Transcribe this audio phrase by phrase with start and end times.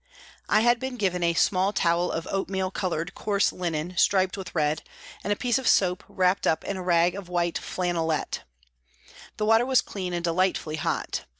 [0.49, 4.81] I had been given a small towel of oatmeal coloured coarse linen striped with red,
[5.23, 8.39] and a piece of soap wrapped up in a rag of white flannelette.
[9.37, 11.25] The water was clean and delightfully hot.